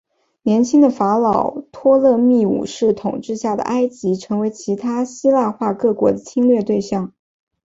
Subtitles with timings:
[0.41, 7.13] 年轻的法老托勒密五世统治下的埃及成为其他希腊化各国的侵略对象。